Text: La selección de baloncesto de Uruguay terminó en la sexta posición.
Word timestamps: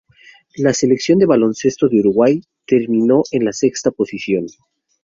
La 0.55 0.73
selección 0.73 1.19
de 1.19 1.27
baloncesto 1.27 1.87
de 1.87 1.99
Uruguay 1.99 2.41
terminó 2.65 3.21
en 3.31 3.45
la 3.45 3.53
sexta 3.53 3.91
posición. 3.91 4.47